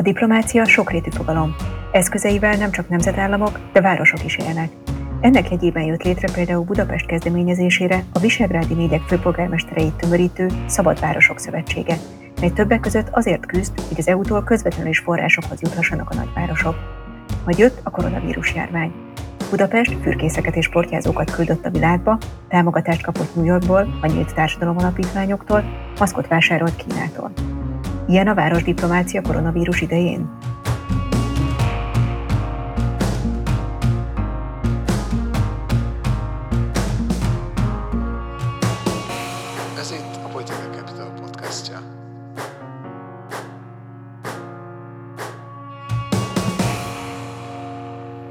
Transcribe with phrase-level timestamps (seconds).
[0.00, 1.54] A diplomácia sokrétű fogalom.
[1.92, 4.72] Eszközeivel nem csak nemzetállamok, de városok is élnek.
[5.20, 11.96] Ennek jegyében jött létre például Budapest kezdeményezésére a Visegrádi négyek főpolgármestereit tömörítő Szabad Városok Szövetsége,
[12.40, 16.76] mely többek között azért küzd, hogy az EU-tól közvetlenül is forrásokhoz juthassanak a nagyvárosok.
[17.44, 18.92] Majd jött a koronavírus járvány.
[19.50, 25.64] Budapest fürkészeket és portyázókat küldött a világba, támogatást kapott New Yorkból, a nyílt társadalom alapítványoktól,
[25.98, 27.32] maszkot vásárolt Kínától.
[28.08, 30.30] Ilyen a városdiplomácia koronavírus idején?
[39.78, 41.78] Ez itt a Political Capital podcastja.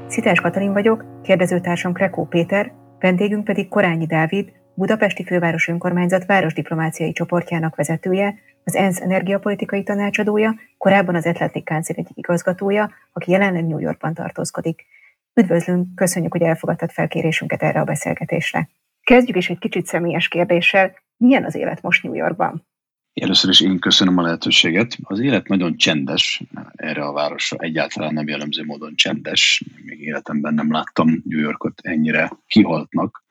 [0.08, 7.76] Szitás Katalin vagyok, kérdezőtársam Krekó Péter, vendégünk pedig Korányi Dávid, Budapesti Főváros Önkormányzat városdiplomáciai csoportjának
[7.76, 14.14] vezetője, az ENSZ energiapolitikai tanácsadója, korábban az Atlantic Council egyik igazgatója, aki jelenleg New Yorkban
[14.14, 14.86] tartózkodik.
[15.34, 18.68] Üdvözlünk, köszönjük, hogy elfogadtad felkérésünket erre a beszélgetésre.
[19.02, 20.94] Kezdjük is egy kicsit személyes kérdéssel.
[21.16, 22.68] Milyen az élet most New Yorkban?
[23.14, 24.96] Először is én köszönöm a lehetőséget.
[25.02, 26.42] Az élet nagyon csendes,
[26.76, 29.64] erre a városra egyáltalán nem jellemző módon csendes.
[29.84, 33.24] Még életemben nem láttam New Yorkot ennyire kihaltnak.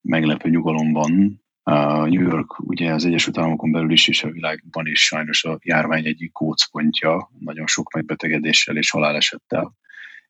[0.00, 1.43] Meglepő nyugalom van.
[1.64, 6.06] New York ugye az Egyesült Államokon belül is és a világban is sajnos a járvány
[6.06, 9.74] egyik kócpontja, nagyon sok megbetegedéssel és halálesettel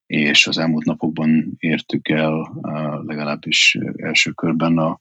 [0.06, 2.62] és az elmúlt napokban értük el
[3.06, 5.00] legalábbis első körben a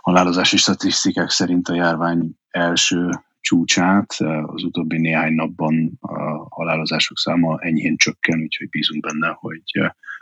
[0.00, 4.12] halálozási statisztikák szerint a járvány első csúcsát.
[4.42, 9.62] Az utóbbi néhány napban a halálozások száma enyhén csökken, úgyhogy bízunk benne, hogy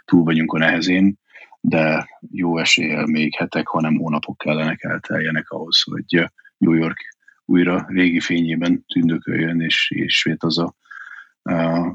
[0.05, 1.19] túl vagyunk a nehezén,
[1.69, 6.98] de jó eséllyel még hetek, hanem hónapok kellenek elteljenek ahhoz, hogy New York
[7.45, 10.75] újra régi fényében tündököljön, és ismét az a,
[11.53, 11.92] a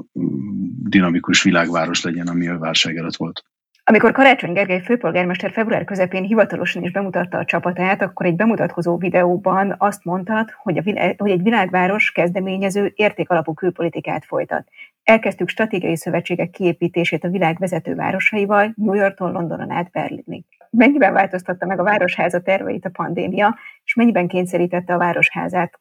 [0.82, 3.44] dinamikus világváros legyen, ami a válság előtt volt.
[3.84, 9.74] Amikor Karácsony Gergely főpolgármester február közepén hivatalosan is bemutatta a csapatát, akkor egy bemutatkozó videóban
[9.78, 14.68] azt mondtad, hogy, a, hogy egy világváros kezdeményező értékalapú külpolitikát folytat.
[15.02, 20.44] Elkezdtük stratégiai szövetségek kiépítését a világ vezető városaival, New Yorktól Londonon át Berlinig.
[20.70, 25.78] Mennyiben változtatta meg a városháza terveit a pandémia, és mennyiben kényszerítette a városházát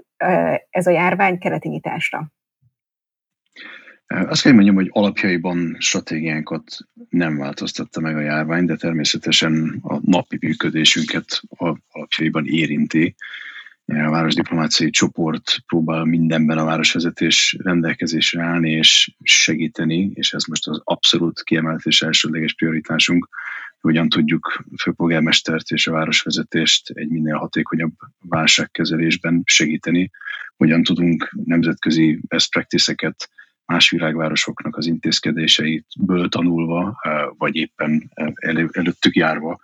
[0.70, 2.32] ez a járvány keleti nyitásra?
[4.06, 6.64] Azt kell mondjam, hogy alapjaiban stratégiánkat
[7.10, 11.42] nem változtatta meg a járvány, de természetesen a napi működésünket
[11.90, 13.16] alapjaiban érinti.
[13.86, 20.82] A városdiplomáciai csoport próbál mindenben a városvezetés rendelkezésre állni és segíteni, és ez most az
[20.84, 23.30] abszolút kiemelt és elsődleges prioritásunk,
[23.82, 30.12] hogyan tudjuk főpolgármestert és a városvezetést egy minél hatékonyabb válságkezelésben segíteni,
[30.58, 33.30] hogyan tudunk nemzetközi best practice-eket
[33.66, 37.02] más világvárosoknak az intézkedéseitből tanulva,
[37.38, 39.60] vagy éppen elő, előttük járva,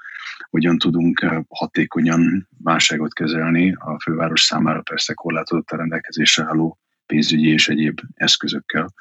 [0.49, 3.73] hogyan tudunk hatékonyan válságot kezelni.
[3.73, 8.93] A főváros számára persze korlátozott a rendelkezésre álló pénzügyi és egyéb eszközökkel,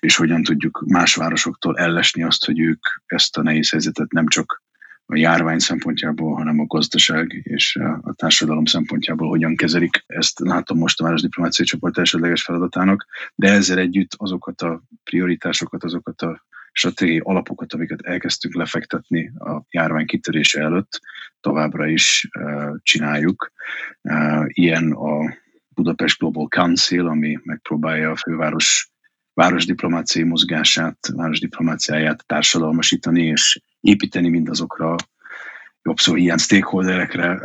[0.00, 4.62] és hogyan tudjuk más városoktól ellesni azt, hogy ők ezt a nehéz helyzetet nem csak
[5.10, 10.04] a járvány szempontjából, hanem a gazdaság és a társadalom szempontjából hogyan kezelik.
[10.06, 10.38] Ezt.
[10.38, 16.44] Látom most a városdiplomáciai csoport elsődleges feladatának, de ezzel együtt azokat a prioritásokat, azokat a
[16.72, 21.00] stratégiai alapokat, amiket elkezdtünk lefektetni a járvány kitörése előtt,
[21.40, 22.28] továbbra is
[22.82, 23.52] csináljuk.
[24.46, 25.34] Ilyen a
[25.68, 28.90] Budapest Global Council, ami megpróbálja a főváros
[29.34, 34.96] városdiplomáciai mozgását, városdiplomáciáját társadalmasítani és építeni mindazokra
[35.82, 37.40] jobb szó ilyen stakeholderekre,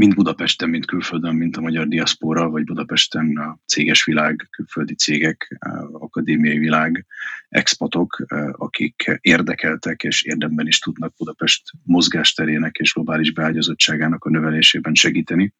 [0.00, 5.58] mind Budapesten, mind külföldön, mint a magyar diaszpora, vagy Budapesten a céges világ, külföldi cégek,
[5.92, 7.06] akadémiai világ,
[7.48, 15.54] expatok, akik érdekeltek és érdemben is tudnak Budapest mozgásterének és globális beágyazottságának a növelésében segíteni.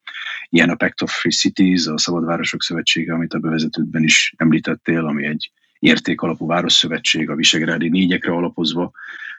[0.48, 5.26] Ilyen a Pact of Free Cities, a Szabadvárosok Szövetsége, amit a bevezetőben is említettél, ami
[5.26, 8.92] egy értékalapú városszövetség a Visegrádi négyekre alapozva,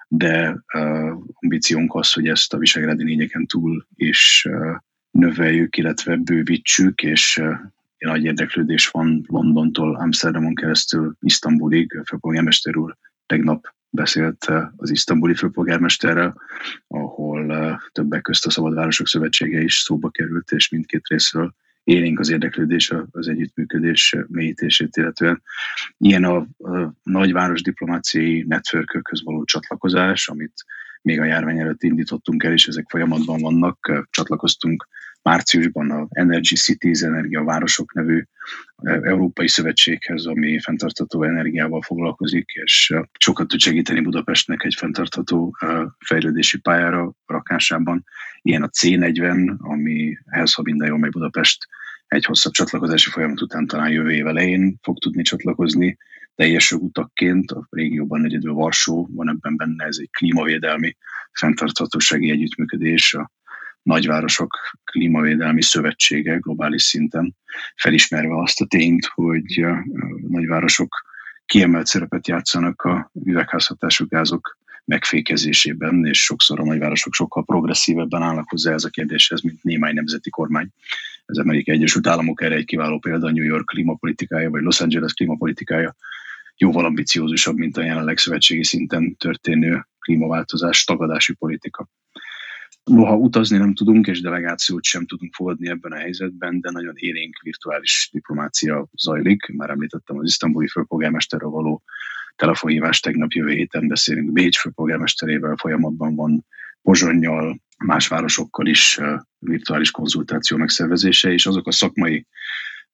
[0.07, 4.75] de uh, ambíciónk az, hogy ezt a Visegrádi négyeken túl is uh,
[5.11, 7.41] növeljük, illetve bővítsük, és
[7.97, 11.97] nagy érdeklődés van Londontól Amsterdamon keresztül Isztambulig.
[11.97, 16.41] A főpolgármester úr tegnap beszélt az isztambuli főpolgármesterrel,
[16.87, 21.53] ahol többek közt a Szabadvárosok Szövetsége is szóba került, és mindkét részről
[21.83, 25.41] élénk az érdeklődés az együttműködés mélyítését, illetve
[25.97, 30.65] ilyen a, a nagyváros diplomáciai networkökhöz való csatlakozás, amit
[31.01, 34.05] még a járvány előtt indítottunk el, és ezek folyamatban vannak.
[34.09, 34.87] Csatlakoztunk
[35.21, 38.23] márciusban a Energy Cities, Energiavárosok nevű
[38.83, 45.55] Európai Szövetséghez, ami fenntartató energiával foglalkozik, és sokat tud segíteni Budapestnek egy fenntartható
[46.05, 48.03] fejlődési pályára rakásában.
[48.41, 51.67] Ilyen a C40, amihez, ha minden jól megy Budapest,
[52.07, 55.97] egy hosszabb csatlakozási folyamat után talán jövő év elején fog tudni csatlakozni,
[56.35, 60.97] teljes jogutakként, a régióban egyedül Varsó van ebben benne, ez egy klímavédelmi
[61.31, 63.31] fenntarthatósági együttműködés, a
[63.81, 67.35] nagyvárosok klímavédelmi szövetsége globális szinten,
[67.75, 69.85] felismerve azt a tényt, hogy a
[70.27, 70.95] nagyvárosok
[71.45, 78.73] kiemelt szerepet játszanak a üvegházhatású gázok megfékezésében, és sokszor a nagyvárosok sokkal progresszívebben állnak hozzá
[78.73, 80.69] ez a kérdéshez, mint némely nemzeti kormány.
[81.25, 85.95] Az Amerikai Egyesült Államok erre egy kiváló példa, New York klímapolitikája, vagy Los Angeles klímapolitikája
[86.61, 91.89] jóval ambiciózusabb, mint a jelenleg szövetségi szinten történő klímaváltozás tagadási politika.
[92.83, 97.39] Noha utazni nem tudunk, és delegációt sem tudunk fogadni ebben a helyzetben, de nagyon élénk
[97.43, 99.47] virtuális diplomácia zajlik.
[99.53, 101.83] Már említettem az isztambuli főpolgármesterről való
[102.35, 106.45] telefonhívás, tegnap jövő héten beszélünk Bécs főpolgármesterével, folyamatban van
[106.81, 108.99] Pozsonnyal, más városokkal is
[109.39, 112.27] virtuális konzultáció megszervezése, és azok a szakmai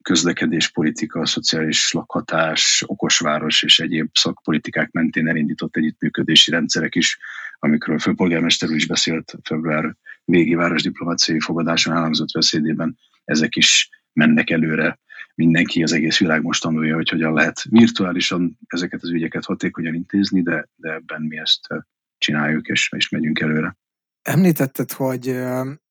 [0.07, 7.19] közlekedéspolitika, szociális lakhatás, okosváros és egyéb szakpolitikák mentén elindított együttműködési rendszerek is,
[7.59, 9.95] amikről a főpolgármester is beszélt február
[10.25, 14.99] végi városdiplomáciai fogadáson elhangzott beszédében, ezek is mennek előre.
[15.35, 20.41] Mindenki, az egész világ most tanulja, hogy hogyan lehet virtuálisan ezeket az ügyeket hatékonyan intézni,
[20.41, 21.67] de, de ebben mi ezt
[22.17, 23.77] csináljuk, és, és megyünk előre.
[24.21, 25.35] Említetted, hogy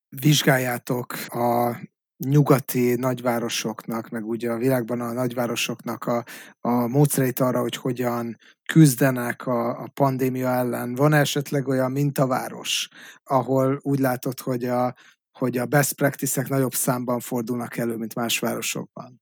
[0.09, 1.77] vizsgáljátok a
[2.19, 6.25] nyugati nagyvárosoknak, meg ugye a világban a nagyvárosoknak a,
[6.61, 8.37] a módszereit arra, hogy hogyan
[8.73, 10.95] küzdenek a, a pandémia ellen.
[10.95, 12.89] Van esetleg olyan mintaváros,
[13.25, 14.95] ahol úgy látod, hogy a,
[15.39, 19.21] hogy a best practice-ek nagyobb számban fordulnak elő, mint más városokban?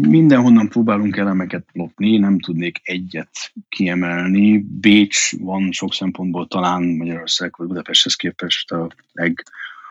[0.00, 4.58] Mindenhonnan próbálunk elemeket lopni, nem tudnék egyet kiemelni.
[4.58, 9.42] Bécs van sok szempontból talán Magyarország vagy Budapesthez képest a leg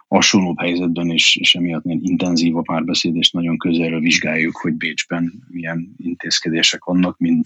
[0.07, 5.43] hasonlóbb helyzetben, és, és emiatt nagyon intenzív a párbeszéd, és nagyon közelről vizsgáljuk, hogy Bécsben
[5.47, 7.45] milyen intézkedések vannak, mind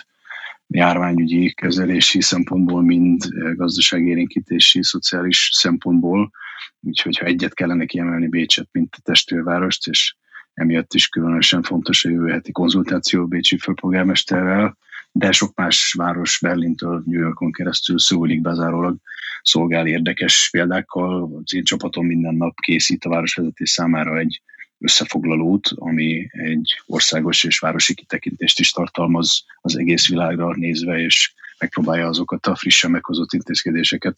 [0.67, 3.23] járványügyi kezelési szempontból, mind
[3.55, 6.31] gazdaságérénkítési, szociális szempontból.
[6.79, 10.15] Úgyhogy ha egyet kellene kiemelni Bécset, mint a testvérvárost, és
[10.53, 14.77] emiatt is különösen fontos a jövő heti konzultáció Bécsi főpolgármesterrel,
[15.11, 18.97] de sok más város Berlintől New Yorkon keresztül szólik bezárólag
[19.41, 21.41] szolgál érdekes példákkal.
[21.43, 24.41] Az én csapatom minden nap készít a városvezetés számára egy
[24.77, 32.07] összefoglalót, ami egy országos és városi kitekintést is tartalmaz az egész világra nézve, és megpróbálja
[32.07, 34.17] azokat a frissen meghozott intézkedéseket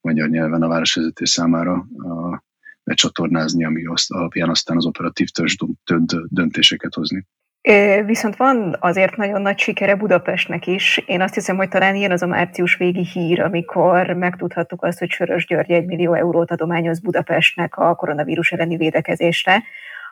[0.00, 1.86] magyar nyelven a városvezetés számára
[2.84, 5.56] becsatornázni, ami azt, alapján aztán az operatív törzs
[6.28, 7.26] döntéseket hozni.
[8.04, 11.02] Viszont van azért nagyon nagy sikere Budapestnek is.
[11.06, 15.10] Én azt hiszem, hogy talán ilyen az a március végi hír, amikor megtudhattuk azt, hogy
[15.10, 19.62] Sörös György egy millió eurót adományoz Budapestnek a koronavírus elleni védekezésre.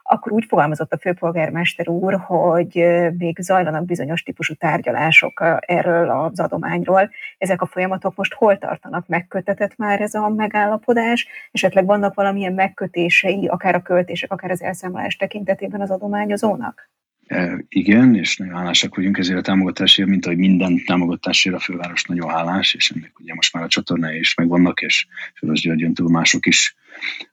[0.03, 2.87] Akkor úgy fogalmazott a főpolgármester úr, hogy
[3.19, 7.11] még zajlanak bizonyos típusú tárgyalások erről az adományról.
[7.39, 9.07] Ezek a folyamatok most hol tartanak?
[9.07, 11.29] Megkötetett már ez a megállapodás?
[11.53, 16.93] Esetleg vannak valamilyen megkötései, akár a költések, akár az elszámolás tekintetében az adományozónak?
[17.27, 22.05] E, igen, és nagyon hálásak vagyunk ezért a támogatásért, mint ahogy minden támogatásért a főváros
[22.05, 26.11] nagyon hálás, és ennek ugye most már a csatornái is megvannak, és Főváros Györgyön túl
[26.11, 26.77] mások is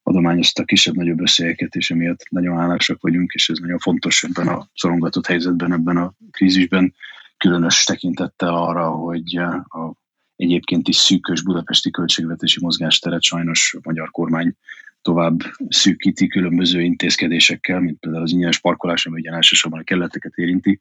[0.04, 5.28] adományoztak kisebb-nagyobb összegeket, és emiatt nagyon hálásak vagyunk, és ez nagyon fontos ebben a szorongatott
[5.28, 6.94] helyzetben, ebben a krízisben,
[7.38, 10.00] különös tekintettel arra, hogy a
[10.36, 14.56] egyébként is szűkös budapesti költségvetési mozgásteret sajnos a magyar kormány
[15.02, 20.80] tovább szűkíti különböző intézkedésekkel, mint például az ingyenes parkolás, ami ugyan elsősorban a kelleteket érinti,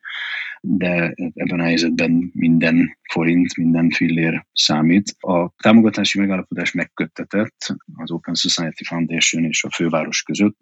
[0.60, 5.16] de ebben a helyzetben minden forint, minden fillér számít.
[5.18, 10.58] A támogatási megállapodás megköttetett az Open Society Foundation és a főváros között.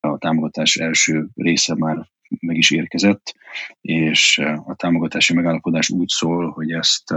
[0.00, 2.08] A támogatás első része már
[2.40, 3.34] meg is érkezett,
[3.80, 7.14] és a támogatási megállapodás úgy szól, hogy ezt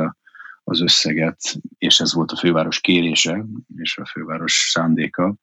[0.63, 1.39] az összeget,
[1.77, 3.45] és ez volt a főváros kérése,
[3.77, 5.35] és a főváros szándéka,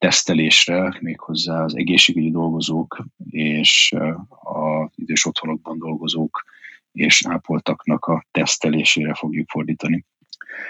[0.00, 3.94] tesztelésre, méghozzá az egészségügyi dolgozók és
[4.28, 6.44] az idős otthonokban dolgozók
[6.92, 10.04] és ápoltaknak a tesztelésére fogjuk fordítani.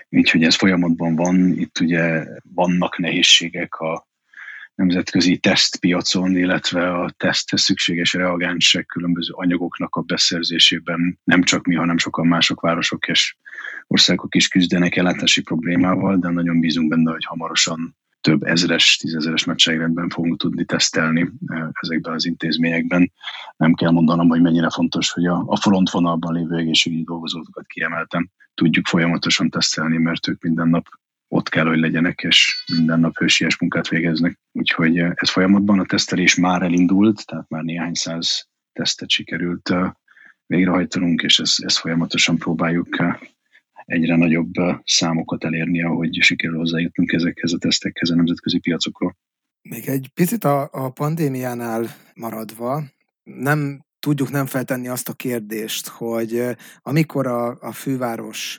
[0.09, 4.09] Úgyhogy ez folyamatban van, itt ugye vannak nehézségek a
[4.75, 11.99] nemzetközi tesztpiacon, illetve a teszthez szükséges reagánsek különböző anyagoknak a beszerzésében nem csak mi, hanem
[11.99, 13.37] sokan mások városok és
[13.87, 20.09] országok is küzdenek ellátási problémával, de nagyon bízunk benne, hogy hamarosan több ezres, tízezeres nagyságrendben
[20.09, 21.31] fogunk tudni tesztelni
[21.81, 23.13] ezekben az intézményekben.
[23.57, 28.31] Nem kell mondanom, hogy mennyire fontos, hogy a, a frontvonalban lévő egészségügyi dolgozókat kiemeltem.
[28.55, 30.87] Tudjuk folyamatosan tesztelni, mert ők minden nap
[31.29, 34.39] ott kell, hogy legyenek, és minden nap hősies munkát végeznek.
[34.53, 39.75] Úgyhogy ez folyamatban a tesztelés már elindult, tehát már néhány száz tesztet sikerült
[40.47, 42.89] végrehajtanunk, és ezt, ezt folyamatosan próbáljuk
[43.91, 44.53] egyre nagyobb
[44.85, 49.17] számokat elérni, ahogy sikerül hozzájutnunk ezekhez a tesztekhez a nemzetközi piacokról.
[49.63, 52.83] Még egy picit a, a pandémiánál maradva,
[53.23, 56.43] nem tudjuk nem feltenni azt a kérdést, hogy
[56.79, 58.59] amikor a, a főváros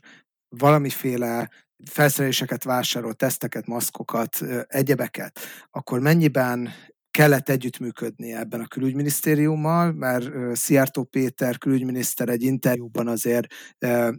[0.49, 1.49] valamiféle
[1.85, 6.69] felszereléseket vásárol, teszteket, maszkokat, egyebeket, akkor mennyiben
[7.11, 13.47] kellett együttműködni ebben a külügyminisztériummal, mert Szijjártó Péter külügyminiszter egy interjúban azért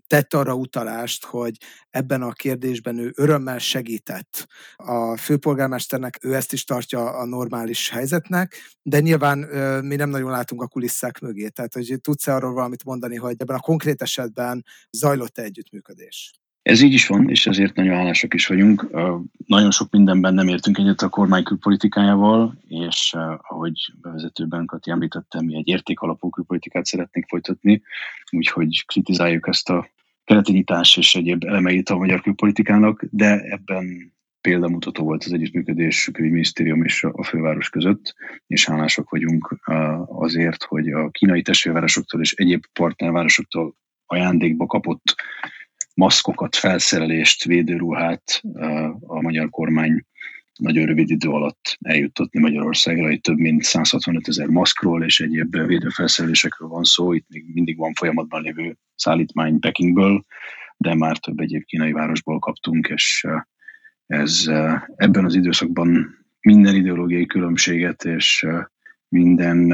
[0.06, 1.56] tett arra utalást, hogy
[1.90, 4.46] ebben a kérdésben ő örömmel segített
[4.76, 9.38] a főpolgármesternek, ő ezt is tartja a normális helyzetnek, de nyilván
[9.84, 11.48] mi nem nagyon látunk a kulisszák mögé.
[11.48, 16.41] Tehát, hogy tudsz-e arról valamit mondani, hogy ebben a konkrét esetben zajlott-e együttműködés?
[16.62, 18.86] Ez így is van, és ezért nagyon hálásak is vagyunk.
[19.46, 25.56] Nagyon sok mindenben nem értünk egyet a kormány külpolitikájával, és ahogy bevezetőben Kati említettem, mi
[25.56, 27.82] egy értékalapú külpolitikát szeretnénk folytatni,
[28.30, 29.88] úgyhogy kritizáljuk ezt a
[30.24, 36.12] keleti nyitás és egyéb elemeit a magyar külpolitikának, de ebben példamutató volt az együttműködés a
[36.12, 38.14] külügyminisztérium és a főváros között,
[38.46, 39.60] és hálásak vagyunk
[40.06, 43.74] azért, hogy a kínai testvérvárosoktól és egyéb partnervárosoktól
[44.06, 45.14] ajándékba kapott
[45.94, 48.42] maszkokat, felszerelést, védőruhát
[49.00, 50.04] a magyar kormány
[50.58, 53.10] nagyon rövid idő alatt eljuttatni Magyarországra.
[53.10, 57.12] Itt több mint 165 ezer maszkról és egyéb védőfelszerelésekről van szó.
[57.12, 60.24] Itt még mindig van folyamatban lévő szállítmány Pekingből,
[60.76, 63.26] de már több egyéb kínai városból kaptunk, és
[64.06, 64.44] ez
[64.96, 68.46] ebben az időszakban minden ideológiai különbséget és
[69.08, 69.72] minden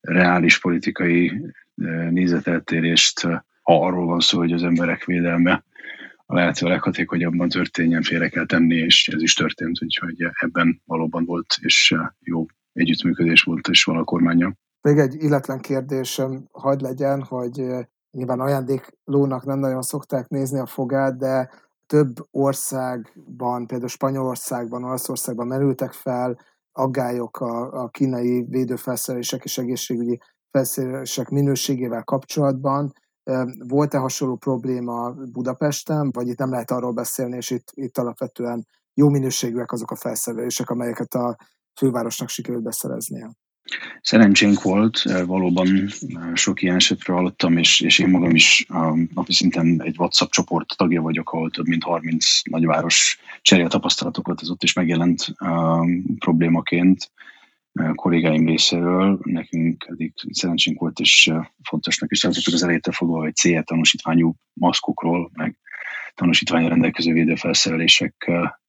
[0.00, 1.32] reális politikai
[2.10, 3.28] nézeteltérést
[3.68, 5.64] ha arról van szó, hogy az emberek védelme
[6.26, 11.56] a lehető leghatékonyabban történjen, félre kell tenni, és ez is történt, úgyhogy ebben valóban volt,
[11.60, 14.52] és jó együttműködés volt, és van a kormánya.
[14.80, 17.62] Még egy illetlen kérdésem hagyd legyen, hogy
[18.10, 21.50] nyilván ajándéklónak nem nagyon szokták nézni a fogát, de
[21.86, 26.38] több országban, például Spanyolországban, Olaszországban merültek fel
[26.72, 30.18] aggályok a, a kínai védőfelszerelések és egészségügyi
[30.50, 32.92] felszerelések minőségével kapcsolatban.
[33.58, 39.08] Volt-e hasonló probléma Budapesten, vagy itt nem lehet arról beszélni, és itt, itt alapvetően jó
[39.08, 41.36] minőségűek azok a felszerelések, amelyeket a
[41.74, 43.30] fővárosnak sikerült beszereznie?
[44.00, 45.88] Szerencsénk volt, valóban
[46.34, 48.66] sok ilyen esetről hallottam, és, és én magam is
[49.14, 54.50] napi szinten egy WhatsApp csoport tagja vagyok, ahol több mint 30 nagyváros cserél tapasztalatokat, ez
[54.50, 55.86] ott is megjelent uh,
[56.18, 57.10] problémaként
[57.94, 61.32] kollégáim részéről, nekünk eddig szerencsénk volt, és
[61.62, 65.58] fontosnak is tartottuk az elejétől fogva, hogy CE tanúsítványú maszkokról, meg
[66.14, 68.60] tanúsítványra rendelkező védőfelszereléseket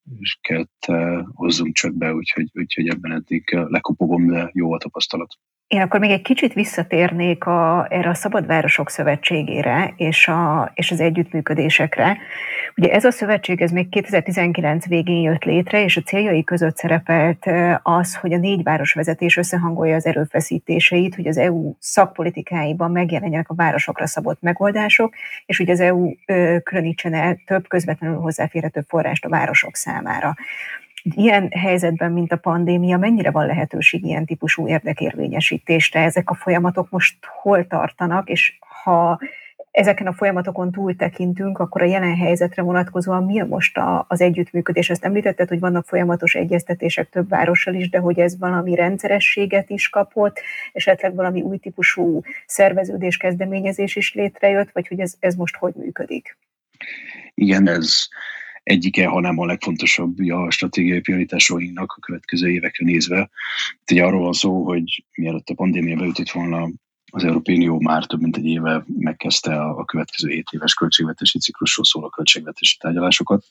[1.34, 5.38] hozzunk csak be, úgyhogy, úgyhogy ebben eddig lekopogom, de jó a tapasztalat.
[5.70, 11.00] Én akkor még egy kicsit visszatérnék a, erre a Szabadvárosok Szövetségére és, a, és az
[11.00, 12.18] együttműködésekre.
[12.76, 17.46] Ugye ez a szövetség ez még 2019 végén jött létre, és a céljai között szerepelt
[17.84, 24.08] az, hogy a négy városvezetés összehangolja az erőfeszítéseit, hogy az EU szakpolitikáiban megjelenjenek a városokra
[24.08, 25.14] szabott megoldások,
[25.46, 26.12] és hogy az EU
[26.64, 30.36] különítsen el több közvetlenül hozzáférhető forrást a városok számára
[31.04, 36.00] ilyen helyzetben, mint a pandémia, mennyire van lehetőség ilyen típusú érdekérvényesítésre?
[36.00, 39.20] Ezek a folyamatok most hol tartanak, és ha
[39.72, 44.22] ezeken a folyamatokon túl tekintünk, akkor a jelen helyzetre vonatkozóan mi a most a, az
[44.22, 44.90] együttműködés?
[44.90, 49.90] Ezt említetted, hogy vannak folyamatos egyeztetések több várossal is, de hogy ez valami rendszerességet is
[49.90, 50.42] kapott,
[50.74, 56.38] esetleg valami új típusú szerveződés, kezdeményezés is létrejött, vagy hogy ez, ez most hogy működik?
[57.34, 58.08] Igen, ez
[58.70, 63.30] egyike, hanem a legfontosabb a stratégiai prioritásainknak a következő évekre nézve.
[63.82, 66.70] Itt ugye arról van szó, hogy mielőtt a pandémia beütött volna,
[67.12, 71.86] az Európai Unió már több mint egy éve megkezdte a, következő 7 éves költségvetési ciklusról
[71.86, 73.46] szóló költségvetési tárgyalásokat.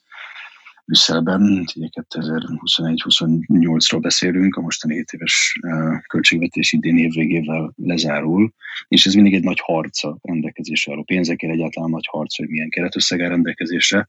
[0.85, 5.59] Brüsszelben, 2021-28-ról beszélünk, a mostani 7 éves
[6.07, 8.53] költségvetés idén év végével lezárul,
[8.89, 12.69] és ez mindig egy nagy harc a rendelkezésre álló pénzekért, egyáltalán nagy harc, hogy milyen
[12.69, 14.09] keretösszeg áll rendelkezésre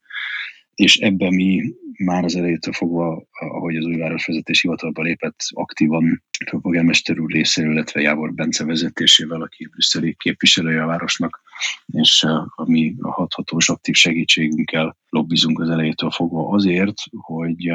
[0.79, 6.59] és ebben mi már az elejétől fogva, ahogy az új városvezetés hivatalba lépett, aktívan a
[6.59, 11.41] polgármester úr részéről, illetve Jávor Bence vezetésével, aki brüsszeli képviselője a városnak,
[11.85, 12.23] és
[12.55, 17.67] a mi a hathatós aktív segítségünkkel lobbizunk az elejétől fogva azért, hogy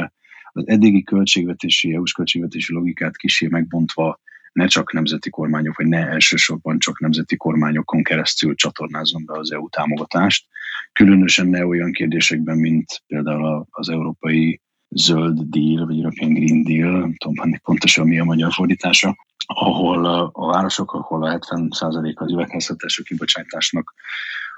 [0.53, 4.21] az eddigi költségvetési, EU-s költségvetési logikát kisé megbontva
[4.55, 9.69] ne csak nemzeti kormányok, vagy ne elsősorban csak nemzeti kormányokon keresztül csatornázom be az EU
[9.69, 10.47] támogatást.
[10.93, 17.15] Különösen ne olyan kérdésekben, mint például az európai zöld deal, vagy European Green Deal, nem
[17.17, 23.95] tudom pontosan mi a magyar fordítása, ahol a városok, ahol a 70% az üvegházhatású kibocsátásnak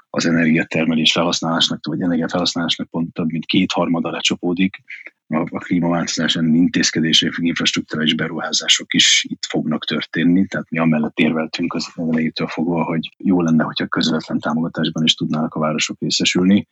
[0.09, 4.83] az energiatermelés felhasználásnak, vagy energiafelhasználásnak pont több mint kétharmada lecsapódik,
[5.27, 11.87] a, a klímaváltozás intézkedések, infrastruktúrális beruházások is itt fognak történni, tehát mi amellett érveltünk az
[11.95, 16.67] elejétől fogva, hogy jó lenne, hogyha közvetlen támogatásban is tudnának a városok részesülni.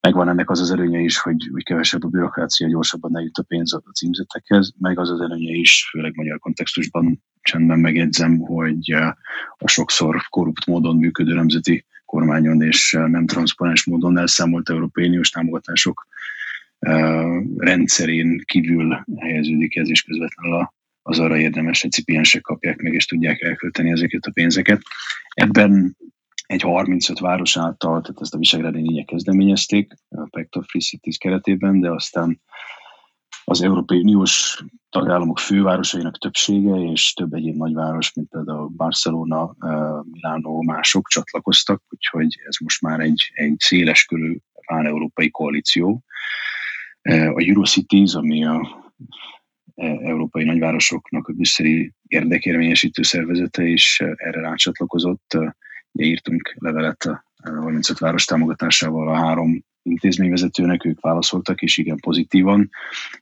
[0.00, 3.74] Megvan ennek az az előnye is, hogy, hogy kevesebb a bürokrácia, gyorsabban eljut a pénz
[3.74, 8.92] a címzetekhez, meg az az előnye is, főleg magyar kontextusban csendben megjegyzem, hogy
[9.56, 16.06] a sokszor korrupt módon működő nemzeti kormányon és nem transzparens módon elszámolt Európai Uniós támogatások
[17.56, 20.68] rendszerén kívül helyeződik ez, és közvetlenül
[21.02, 24.82] az arra érdemes recipiensek kapják meg, és tudják elkölteni ezeket a pénzeket.
[25.34, 25.96] Ebben
[26.46, 31.16] egy 35 város által, tehát ezt a Visegrádi négyek kezdeményezték a Pact of Free Cities
[31.16, 32.40] keretében, de aztán
[33.44, 39.54] az Európai Uniós tagállamok fővárosainak többsége és több egyéb nagyváros, mint például Barcelona,
[40.02, 44.36] Milánó, mások csatlakoztak, úgyhogy ez most már egy, egy széleskörű
[44.66, 46.02] pán-európai koalíció.
[47.02, 48.80] A Eurocities, ami a
[50.02, 55.38] európai nagyvárosoknak a brüsszeli érdekérvényesítő szervezete is erre rácsatlakozott.
[55.92, 62.70] írtunk levelet a 35 város támogatásával a három intézményvezetőnek, ők válaszoltak, és igen pozitívan,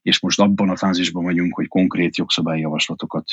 [0.03, 3.25] és most abban a fázisban vagyunk, hogy konkrét jogszabályi javaslatokat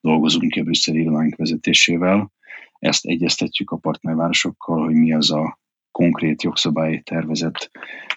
[0.00, 2.32] dolgozunk ki a brüsszeli irodánk vezetésével.
[2.78, 5.58] Ezt egyeztetjük a partnervárosokkal, hogy mi az a
[5.96, 7.70] konkrét jogszabályi tervezet,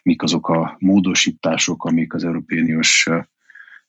[0.03, 3.09] mik azok a módosítások, amik az Európai Uniós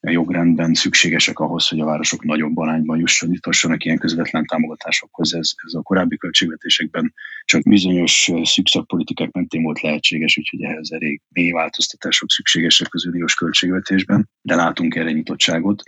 [0.00, 5.35] jogrendben szükségesek ahhoz, hogy a városok nagyobb arányban jusson, jutassanak ilyen közvetlen támogatásokhoz.
[5.35, 11.50] Ez, ez a korábbi költségvetésekben csak bizonyos szűkszakpolitikák mentén volt lehetséges, úgyhogy ehhez elég mély
[11.50, 15.83] változtatások szükségesek az uniós költségvetésben, de látunk erre nyitottságot.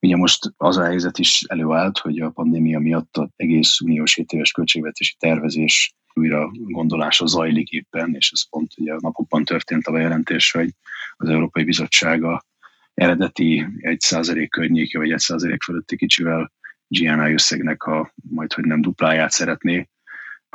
[0.00, 4.32] Ugye most az a helyzet is előállt, hogy a pandémia miatt az egész uniós 7
[4.32, 9.92] éves költségvetési tervezés újra gondolása zajlik éppen, és ez pont ugye a napokban történt a
[9.92, 10.68] bejelentés, hogy
[11.16, 12.44] az Európai Bizottsága
[12.94, 16.52] eredeti 1% környéke, vagy 1% fölötti kicsivel
[16.88, 19.88] GNI összegnek a majd, hogy nem dupláját szeretné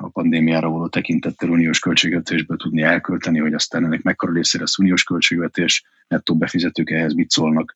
[0.01, 5.03] a pandémiára való tekintettel uniós költségvetésből tudni elkölteni, hogy aztán ennek mekkora részére az uniós
[5.03, 7.75] költségvetés, nettó befizetők ehhez mit szólnak,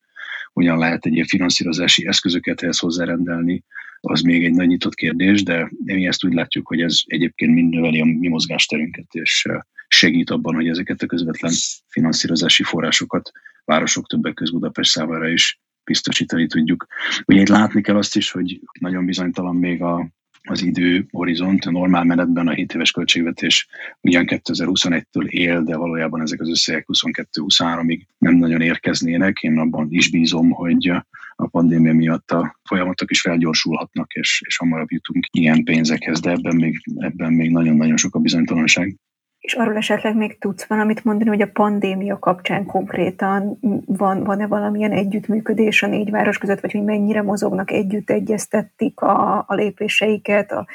[0.54, 3.64] hogyan lehet egyéb finanszírozási eszközöket ehhez hozzárendelni,
[4.08, 7.74] az még egy nagy nyitott kérdés, de mi ezt úgy látjuk, hogy ez egyébként mind
[7.74, 9.48] növeli a mi mozgásterünket, és
[9.88, 11.52] segít abban, hogy ezeket a közvetlen
[11.88, 13.32] finanszírozási forrásokat
[13.66, 16.88] városok többek között Budapest számára is biztosítani tudjuk.
[17.26, 20.08] Ugye itt látni kell azt is, hogy nagyon bizonytalan még a,
[20.44, 23.68] az időhorizont, a normál menetben a 7 éves költségvetés
[24.02, 29.38] ugyan 2021-től él, de valójában ezek az összegek 22-23-ig nem nagyon érkeznének.
[29.42, 30.92] Én abban is bízom, hogy
[31.36, 36.56] a pandémia miatt a folyamatok is felgyorsulhatnak, és, és hamarabb jutunk ilyen pénzekhez, de ebben
[36.56, 38.96] még, ebben még nagyon-nagyon sok a bizonytalanság.
[39.44, 44.92] És arról esetleg még tudsz valamit mondani, hogy a pandémia kapcsán konkrétan van, van-e valamilyen
[44.92, 50.68] együttműködés a négy város között, vagy hogy mennyire mozognak együtt, egyeztettik a, a lépéseiket, a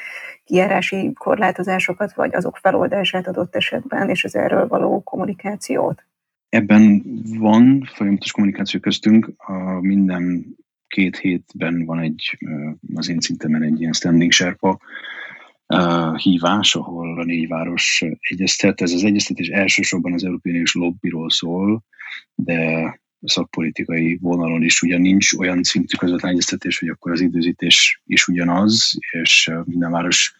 [0.43, 6.03] kijárási korlátozásokat, vagy azok feloldását adott esetben, és az erről való kommunikációt?
[6.49, 7.03] Ebben
[7.37, 9.31] van folyamatos kommunikáció köztünk.
[9.37, 10.45] A minden
[10.87, 12.37] két hétben van egy,
[12.95, 14.79] az én szintemen egy ilyen standing serpa,
[16.15, 18.81] hívás, ahol a négy város egyeztet.
[18.81, 21.83] Ez az egyeztetés elsősorban az Európai Uniós lobbyról szól,
[22.35, 28.27] de szakpolitikai vonalon is ugyan nincs olyan szintű közvetlen egyeztetés, hogy akkor az időzítés is
[28.27, 30.35] ugyanaz, és minden város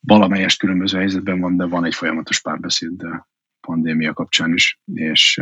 [0.00, 3.02] valamelyest különböző helyzetben van, de van egy folyamatos párbeszéd
[3.68, 5.40] pandémia kapcsán is, és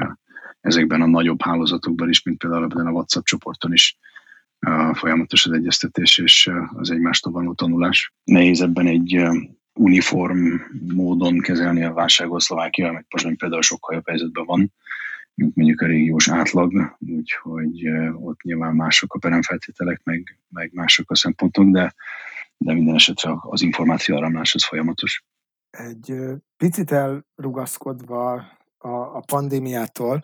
[0.60, 3.98] ezekben a nagyobb hálózatokban is, mint például ebben a WhatsApp csoporton is
[4.92, 8.12] folyamatos az egyeztetés és az egymástól való tanulás.
[8.24, 9.22] Nehéz ebben egy
[9.72, 10.54] uniform
[10.94, 14.72] módon kezelni a válságot Szlovákia, meg most például sokkal jobb helyzetben van,
[15.34, 21.16] mint mondjuk a régiós átlag, úgyhogy ott nyilván mások a peremfeltételek, meg, meg mások a
[21.16, 21.94] szempontok, de,
[22.56, 25.24] de minden esetre az információ áramlás az folyamatos.
[25.76, 26.14] Egy
[26.56, 28.32] picit elrugaszkodva
[28.78, 30.22] a, a pandémiától,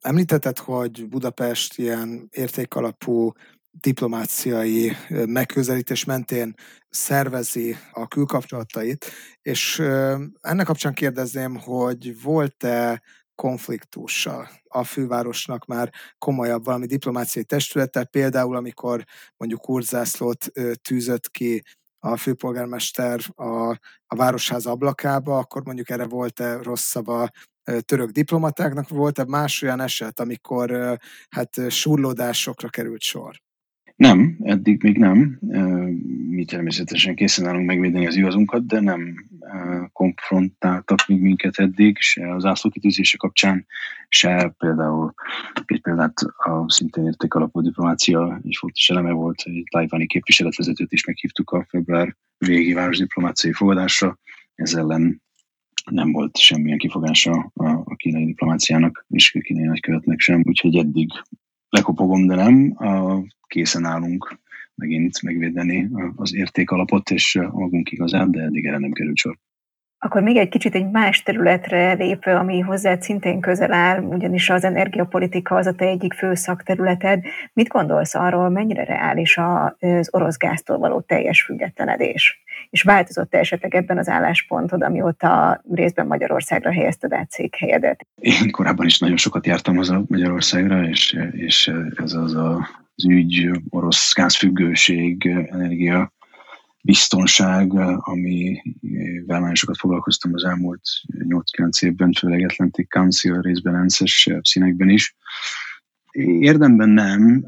[0.00, 3.32] említetted, hogy Budapest ilyen értékalapú
[3.70, 6.54] diplomáciai megközelítés mentén
[6.88, 9.06] szervezi a külkapcsolatait,
[9.42, 9.78] és
[10.40, 13.02] ennek kapcsán kérdezném, hogy volt-e
[13.34, 14.48] konfliktussal.
[14.68, 19.04] A fővárosnak már komolyabb valami diplomáciai testülettel, például amikor
[19.36, 21.62] mondjuk Urzászlót tűzött ki
[22.00, 23.70] a főpolgármester a,
[24.06, 27.30] a városház ablakába, akkor mondjuk erre volt-e rosszabb a
[27.80, 33.40] török diplomatáknak, volt-e más olyan eset, amikor hát surlódásokra került sor?
[34.00, 35.38] Nem, eddig még nem.
[36.28, 39.14] Mi természetesen készen állunk megvédeni az igazunkat, de nem
[39.92, 43.66] konfrontáltak még minket eddig, se az ászlókitűzése kapcsán,
[44.08, 45.14] se például
[45.64, 51.04] egy példát a szintén érték alapú diplomácia is fontos eleme volt, egy tajvani képviseletvezetőt is
[51.04, 54.18] meghívtuk a február végi város diplomáciai fogadásra,
[54.54, 55.22] ez ellen
[55.90, 57.50] nem volt semmilyen kifogása
[57.84, 61.10] a kínai diplomáciának, és a kínai nagykövetnek sem, úgyhogy eddig
[61.68, 62.76] lekopogom, de nem.
[63.50, 64.38] Készen állunk
[64.74, 69.36] megint megvédeni az értékalapot és magunk igazát, de eddig erre nem került sor.
[70.02, 74.64] Akkor még egy kicsit egy más területre lépve, ami hozzá szintén közel áll, ugyanis az
[74.64, 77.24] energiapolitika az a te egyik fő szakterületed.
[77.52, 82.42] Mit gondolsz arról, mennyire reális az orosz gáztól való teljes függetlenedés?
[82.70, 88.06] És változott-e esetleg ebben az álláspontod, amióta részben Magyarországra helyezted át székhelyedet?
[88.14, 92.68] Én korábban is nagyon sokat jártam az a Magyarországra, és, és ez az a,
[93.00, 96.12] az ügy, orosz gázfüggőség, energia
[96.82, 100.80] biztonság, amivel nagyon sokat foglalkoztam az elmúlt
[101.18, 105.16] 8-9 évben, főleg Atlantic Council részben ENSZ-es színekben is.
[106.40, 107.44] Érdemben nem,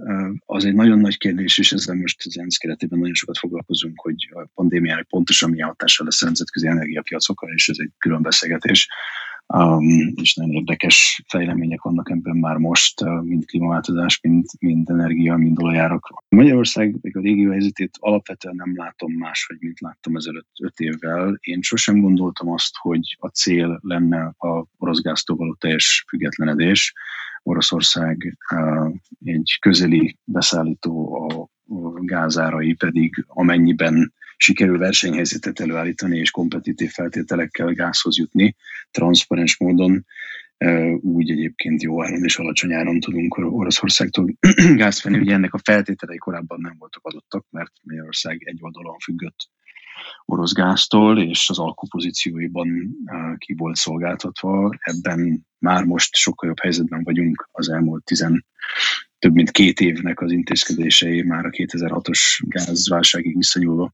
[0.47, 4.29] az egy nagyon nagy kérdés, és ezzel most az ENSZ keretében nagyon sokat foglalkozunk, hogy
[4.35, 8.89] a pandémiának pontosan milyen hatással lesz a nemzetközi energiapiacokra, és ez egy külön beszélgetés.
[9.47, 15.63] Um, és nagyon érdekes fejlemények vannak ebben már most, mind klímaváltozás, mind, mind energia, mind
[15.63, 16.09] olajárak.
[16.29, 21.39] Magyarország, a régió helyzetét alapvetően nem látom máshogy, mint láttam ezelőtt öt évvel.
[21.41, 26.95] Én sosem gondoltam azt, hogy a cél lenne a orosz gáztól való teljes függetlenedés.
[27.43, 31.51] Oroszország uh, egy közeli beszállító, a
[32.05, 38.57] gázárai pedig amennyiben sikerül versenyhelyzetet előállítani és kompetitív feltételekkel gázhoz jutni,
[38.91, 40.07] transzparens módon,
[41.01, 44.35] úgy egyébként jó áron és alacsony áron tudunk Oroszországtól
[44.81, 45.19] gáz venni.
[45.19, 49.49] Ugye ennek a feltételei korábban nem voltak adottak, mert Magyarország egy oldalon függött
[50.25, 52.97] orosz gáztól, és az alkupozícióiban
[53.39, 54.71] ki volt szolgáltatva.
[54.79, 58.45] Ebben már most sokkal jobb helyzetben vagyunk az elmúlt tizen
[59.23, 63.93] több mint két évnek az intézkedései már a 2006-os gázválságig visszanyúlva.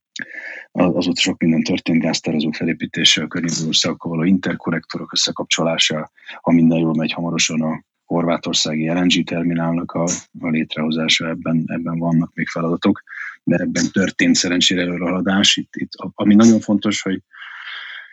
[0.72, 6.94] Azóta sok minden történt, gáztározó felépítése, a környező országokkal való interkonnektorok összekapcsolása, ha minden jól
[6.94, 10.02] megy, hamarosan a horvátországi LNG terminálnak a,
[10.40, 13.02] a létrehozása, ebben, ebben vannak még feladatok,
[13.44, 15.56] de ebben történt szerencsére előrehaladás.
[15.56, 17.22] Itt, itt, ami nagyon fontos, hogy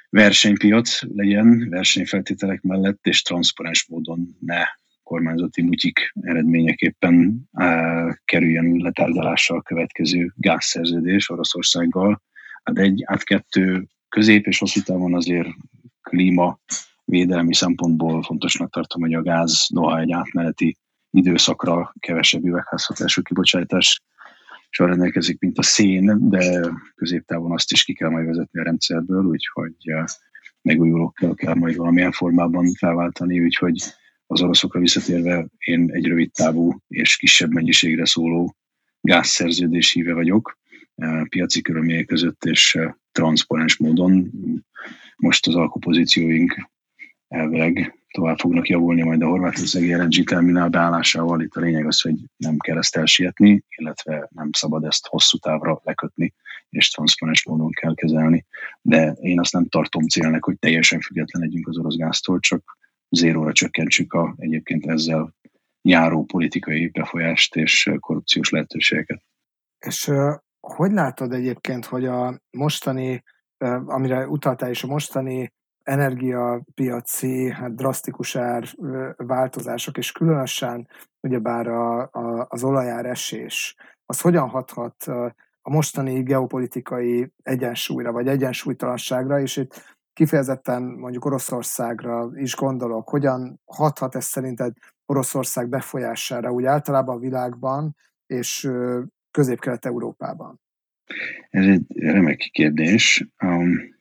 [0.10, 4.64] versenypiac legyen, versenyfeltételek mellett, és transzparens módon ne
[5.04, 12.22] kormányzati mutyik eredményeképpen uh, kerüljön letárgyalásra a következő gázszerződés Oroszországgal.
[12.64, 15.48] Hát egy át-kettő közép és hosszú távon azért
[16.02, 16.60] klíma
[17.06, 20.78] védelmi szempontból fontosnak tartom, hogy a gáz noha egy átmeneti
[21.10, 24.02] időszakra kevesebb üvegházhatású kibocsátás
[24.76, 29.26] és rendelkezik, mint a szén, de középtávon azt is ki kell majd vezetni a rendszerből,
[29.26, 29.76] úgyhogy
[30.62, 33.84] megújulókkal kell majd valamilyen formában felváltani, úgyhogy
[34.28, 38.56] az oroszokra visszatérve én egy rövid távú és kisebb mennyiségre szóló
[39.02, 40.58] gázszerződés híve vagyok,
[41.30, 42.80] piaci körülmények között és
[43.12, 44.32] transzparens módon.
[45.16, 46.70] Most az alkupozícióink
[47.28, 51.42] elvileg tovább fognak javulni majd a horvátországi LNG terminál beállásával.
[51.42, 55.80] Itt a lényeg az, hogy nem kell ezt elsietni, illetve nem szabad ezt hosszú távra
[55.84, 56.34] lekötni,
[56.70, 58.46] és transzparens módon kell kezelni.
[58.82, 62.78] De én azt nem tartom célnek, hogy teljesen független legyünk az orosz gáztól, csak
[63.10, 65.36] zéróra csökkentsük a egyébként ezzel
[65.82, 69.24] járó politikai befolyást és korrupciós lehetőségeket.
[69.80, 70.12] És
[70.60, 73.24] hogy látod egyébként, hogy a mostani,
[73.86, 75.54] amire utaltál is, a mostani
[75.86, 78.64] energiapiaci hát drasztikus ár
[79.18, 80.88] változások, és különösen
[81.20, 85.04] ugyebár a, a, az olajár esés, az hogyan hathat
[85.62, 94.16] a mostani geopolitikai egyensúlyra, vagy egyensúlytalanságra, és itt kifejezetten mondjuk Oroszországra is gondolok, hogyan hathat
[94.16, 94.74] ez szerinted
[95.06, 97.96] Oroszország befolyására úgy általában a világban
[98.26, 98.70] és
[99.32, 100.60] közép-kelet-európában?
[101.50, 103.28] Ez egy remek kérdés.
[103.44, 103.95] Um,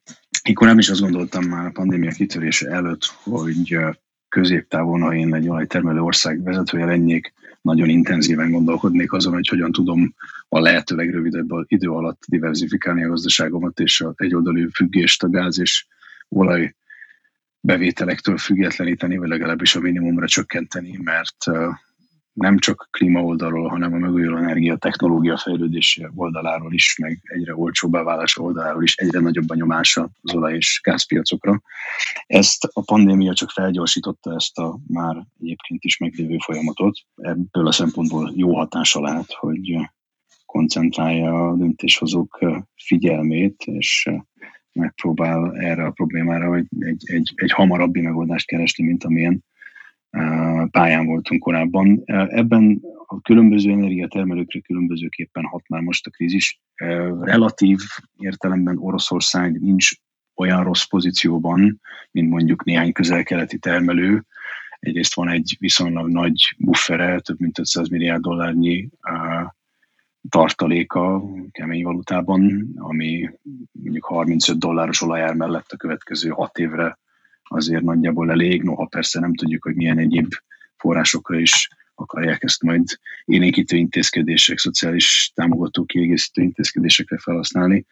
[0.49, 3.79] én korábban is azt gondoltam már a pandémia kitörése előtt, hogy
[4.29, 10.15] középtávon, ha én egy olajtermelő ország vezetője lennék, nagyon intenzíven gondolkodnék azon, hogy hogyan tudom
[10.49, 15.87] a lehető legrövidebb idő alatt diversifikálni a gazdaságomat, és a egyoldalú függést a gáz és
[16.29, 16.75] olaj
[17.61, 21.37] bevételektől függetleníteni, vagy legalábbis a minimumra csökkenteni, mert
[22.35, 28.03] nem csak klíma oldalról, hanem a megújuló energia technológia fejlődése oldaláról is, meg egyre olcsóbbá
[28.03, 31.63] válása oldaláról is egyre nagyobb a nyomása az olaj- és gázpiacokra.
[32.27, 36.99] Ezt a pandémia csak felgyorsította ezt a már egyébként is meglévő folyamatot.
[37.17, 39.91] Ebből a szempontból jó hatása lehet, hogy
[40.47, 42.39] koncentrálja a döntéshozók
[42.77, 44.11] figyelmét, és
[44.73, 49.45] megpróbál erre a problémára egy, egy, egy, egy hamarabbi megoldást keresni, mint amilyen
[50.71, 52.03] pályán voltunk korábban.
[52.29, 56.61] Ebben a különböző energiatermelőkre különbözőképpen hat már most a krízis.
[57.21, 57.79] Relatív
[58.19, 59.91] értelemben Oroszország nincs
[60.35, 64.25] olyan rossz pozícióban, mint mondjuk néhány közel-keleti termelő.
[64.79, 68.89] Egyrészt van egy viszonylag nagy buffere, több mint 500 milliárd dollárnyi
[70.29, 73.31] tartaléka kemény valutában, ami
[73.73, 76.99] mondjuk 35 dolláros olajár mellett a következő 6 évre
[77.51, 80.33] azért nagyjából elég, noha persze nem tudjuk, hogy milyen egyéb
[80.77, 82.85] forrásokra is akarják ezt majd
[83.25, 87.85] élénkítő intézkedések, szociális támogató kiegészítő intézkedésekre felhasználni.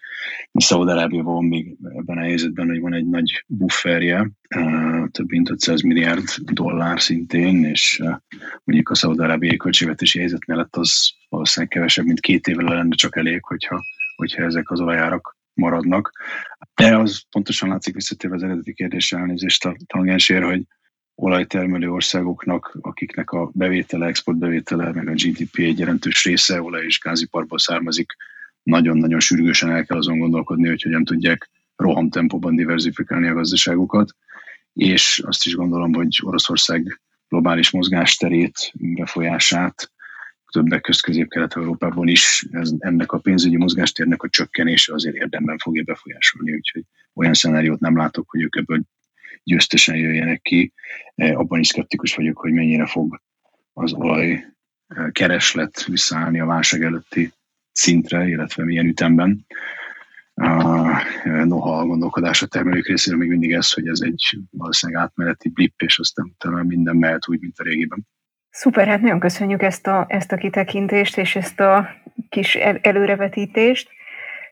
[0.52, 4.30] Szaúd-Arábiában van még ebben a helyzetben, hogy van egy nagy bufferje,
[5.10, 8.02] több mint 500 milliárd dollár szintén, és
[8.64, 13.44] mondjuk a szaúd-arábiai költségvetési helyzet mellett az valószínűleg kevesebb, mint két évre lenne csak elég,
[13.44, 13.84] hogyha,
[14.16, 16.12] hogyha ezek az olajárak maradnak.
[16.74, 20.62] De az pontosan látszik visszatérve az eredeti kérdésre elnézést a tangensért, hogy
[21.14, 27.58] olajtermelő országoknak, akiknek a bevétele, exportbevétele, meg a GDP egy jelentős része olaj- és gáziparból
[27.58, 28.16] származik,
[28.62, 34.14] nagyon-nagyon sürgősen el kell azon gondolkodni, hogy hogyan tudják rohamtempóban diversifikálni a gazdaságukat,
[34.72, 39.92] és azt is gondolom, hogy Oroszország globális mozgásterét, befolyását
[40.52, 46.54] többek közt Közép-Kelet-Európában is ez, ennek a pénzügyi mozgástérnek a csökkenése azért érdemben fogja befolyásolni,
[46.54, 46.84] úgyhogy
[47.14, 48.82] olyan szenáriót nem látok, hogy ők ebből
[49.44, 50.72] győztesen jöjjenek ki.
[51.14, 53.20] E, abban is szkeptikus vagyok, hogy mennyire fog
[53.72, 54.30] az olaj
[54.88, 57.32] e, kereslet visszaállni a válság előtti
[57.72, 59.46] szintre, illetve milyen ütemben.
[61.44, 65.82] Noha a gondolkodás a termelők részéről még mindig ez, hogy ez egy valószínűleg átmeneti blip,
[65.82, 68.06] és aztán utána minden mehet úgy, mint a régiben.
[68.54, 71.88] Szuper, hát nagyon köszönjük ezt a, ezt a kitekintést és ezt a
[72.28, 73.90] kis el, előrevetítést.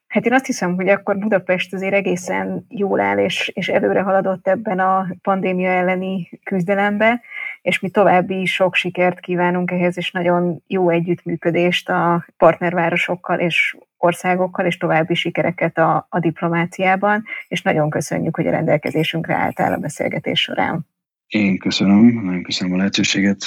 [0.06, 4.48] Hát én azt hiszem, hogy akkor Budapest azért egészen jól áll, és, és előre haladott
[4.48, 7.20] ebben a pandémia elleni küzdelembe,
[7.62, 14.66] és mi további sok sikert kívánunk ehhez, és nagyon jó együttműködést a partnervárosokkal és országokkal,
[14.66, 20.40] és további sikereket a, a diplomáciában, és nagyon köszönjük, hogy a rendelkezésünkre álltál a beszélgetés
[20.40, 20.89] során.
[21.30, 23.46] Én köszönöm, nagyon köszönöm a lehetőséget.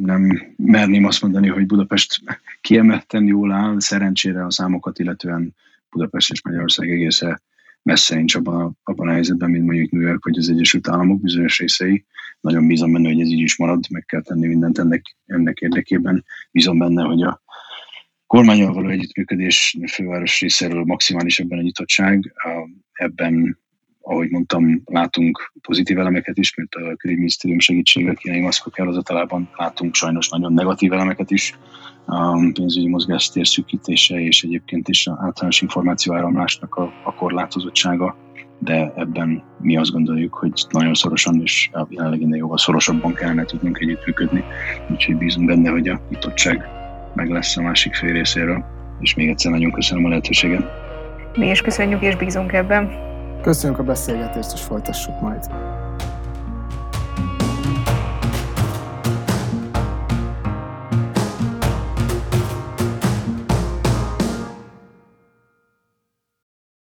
[0.00, 2.20] Nem merném azt mondani, hogy Budapest
[2.60, 5.54] kiemelten jól áll, szerencsére a számokat illetően
[5.90, 7.42] Budapest és Magyarország egészen
[7.82, 11.58] messze nincs abban abban a helyzetben, mint mondjuk New York vagy az Egyesült Államok bizonyos
[11.58, 12.04] részei.
[12.40, 16.24] Nagyon bízom benne, hogy ez így is marad, meg kell tenni mindent ennek, ennek érdekében.
[16.50, 17.42] Bízom benne, hogy a
[18.26, 22.34] kormányal való együttműködés főváros részéről maximális ebben a nyitottság.
[22.92, 23.58] Ebben
[24.04, 30.28] ahogy mondtam, látunk pozitív elemeket is, mint a külügyminisztérium segítsége kínai maszkok elhozatalában, látunk sajnos
[30.28, 31.58] nagyon negatív elemeket is,
[32.06, 38.16] a pénzügyi mozgástér szűkítése és egyébként is általános információáramlásnak a, a korlátozottsága,
[38.58, 44.44] de ebben mi azt gondoljuk, hogy nagyon szorosan és jelenleg jóval szorosabban kellene tudnunk együttműködni,
[44.90, 46.68] úgyhogy bízunk benne, hogy a nyitottság
[47.14, 48.64] meg lesz a másik fél részéről,
[49.00, 50.70] és még egyszer nagyon köszönöm a lehetőséget.
[51.36, 53.12] Mi is köszönjük és bízunk ebben.
[53.44, 55.46] Köszönjük a beszélgetést, és folytassuk majd.